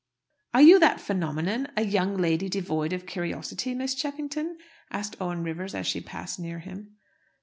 [0.55, 4.57] "Are you that phenomenon, a young lady devoid of curiosity, Miss Cheffington?"
[4.89, 6.95] asked Owen Rivers, as she passed near him.